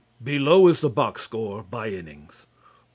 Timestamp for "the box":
0.81-1.21